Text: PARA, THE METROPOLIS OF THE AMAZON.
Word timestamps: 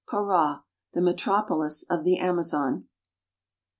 PARA, 0.09 0.63
THE 0.93 1.01
METROPOLIS 1.03 1.83
OF 1.87 2.03
THE 2.03 2.17
AMAZON. 2.17 2.87